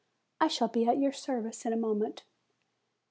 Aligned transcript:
I 0.39 0.47
shall 0.47 0.67
be 0.67 0.87
at 0.87 0.97
your 0.97 1.11
service 1.11 1.63
in 1.63 1.73
a 1.73 1.77
moment." 1.77 2.23